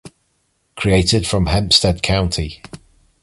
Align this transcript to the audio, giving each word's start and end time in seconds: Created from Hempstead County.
Created 0.75 1.27
from 1.27 1.45
Hempstead 1.45 2.01
County. 2.01 2.63